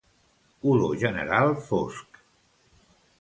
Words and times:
Color 0.63 0.95
general 1.03 1.53
fosc. 1.67 2.17